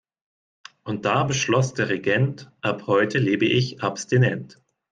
Und 0.83 1.05
da 1.05 1.25
beschloss 1.25 1.75
der 1.75 1.89
Regent: 1.89 2.51
Ab 2.61 2.87
heute 2.87 3.19
lebe 3.19 3.45
ich 3.45 3.83
abstinent. 3.83 4.59